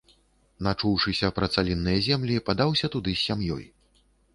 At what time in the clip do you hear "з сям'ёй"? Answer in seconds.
3.19-3.65